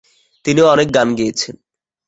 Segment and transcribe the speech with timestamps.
[0.45, 1.55] তিনি অনেক গান গেয়েছেন।